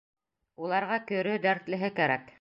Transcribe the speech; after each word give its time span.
Уларға 0.67 0.99
көрө, 1.13 1.37
дәртлеһе 1.47 1.95
кәрәк. 2.01 2.29